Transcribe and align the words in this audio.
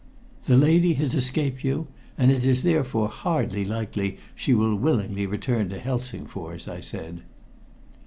"The 0.45 0.57
lady 0.57 0.95
has 0.95 1.13
escaped 1.13 1.63
you, 1.63 1.85
and 2.17 2.31
it 2.31 2.43
is 2.43 2.63
therefore 2.63 3.07
hardly 3.07 3.63
likely 3.63 4.17
she 4.33 4.51
will 4.51 4.73
willingly 4.75 5.27
return 5.27 5.69
to 5.69 5.77
Helsingfors," 5.79 6.67
I 6.67 6.81
said. 6.81 7.21